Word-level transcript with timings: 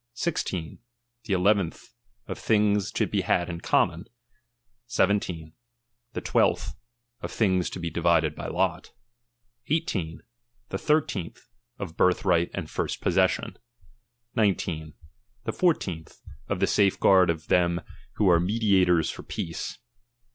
16. 0.13 0.79
The 1.25 1.33
eleventh, 1.33 1.93
«f 2.27 2.35
things 2.39 2.91
to 2.93 3.05
be 3.05 3.21
had 3.21 3.51
in 3.51 3.61
common. 3.61 4.05
17 4.87 5.53
The 6.13 6.21
twelfth, 6.21 6.73
of 7.21 7.31
things 7.31 7.69
to 7.69 7.79
be 7.79 7.91
divided 7.91 8.33
by 8.33 8.47
lot. 8.47 8.93
18. 9.67 10.23
The 10.69 10.79
thirteenth, 10.79 11.45
of 11.77 11.97
birthright 11.97 12.49
and 12.55 12.65
itrst 12.67 12.99
possession. 12.99 13.59
19. 14.33 14.95
The 15.43 15.53
fourteenth, 15.53 16.19
of 16.47 16.59
the 16.59 16.65
safeguard 16.65 17.29
of 17.29 17.45
them 17.45 17.79
who 18.13 18.27
are 18.27 18.39
mediators 18.39 19.11
for 19.11 19.21
peace. 19.21 19.77